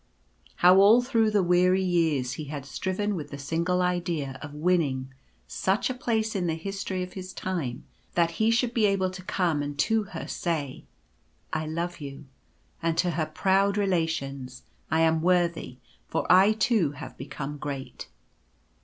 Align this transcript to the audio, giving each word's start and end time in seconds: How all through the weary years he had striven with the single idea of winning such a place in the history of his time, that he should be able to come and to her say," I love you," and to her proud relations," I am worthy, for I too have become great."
How 0.55 0.77
all 0.79 1.03
through 1.03 1.29
the 1.29 1.43
weary 1.43 1.83
years 1.83 2.31
he 2.31 2.45
had 2.45 2.65
striven 2.65 3.13
with 3.13 3.29
the 3.29 3.37
single 3.37 3.83
idea 3.83 4.39
of 4.41 4.55
winning 4.55 5.13
such 5.45 5.91
a 5.91 5.93
place 5.93 6.35
in 6.35 6.47
the 6.47 6.55
history 6.55 7.03
of 7.03 7.13
his 7.13 7.31
time, 7.33 7.83
that 8.15 8.31
he 8.41 8.49
should 8.49 8.73
be 8.73 8.87
able 8.87 9.11
to 9.11 9.21
come 9.21 9.61
and 9.61 9.77
to 9.77 10.05
her 10.05 10.25
say," 10.27 10.85
I 11.53 11.67
love 11.67 11.99
you," 12.01 12.25
and 12.81 12.97
to 12.97 13.11
her 13.11 13.27
proud 13.27 13.77
relations," 13.77 14.63
I 14.89 15.01
am 15.01 15.21
worthy, 15.21 15.77
for 16.07 16.25
I 16.31 16.53
too 16.53 16.93
have 16.93 17.15
become 17.15 17.57
great." 17.59 18.07